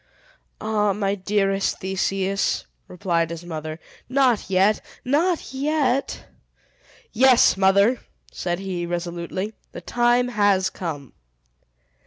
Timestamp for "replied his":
2.87-3.45